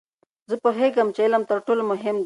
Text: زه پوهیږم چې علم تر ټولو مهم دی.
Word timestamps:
زه 0.49 0.55
پوهیږم 0.63 1.07
چې 1.15 1.21
علم 1.25 1.43
تر 1.49 1.57
ټولو 1.65 1.81
مهم 1.91 2.15
دی. 2.17 2.19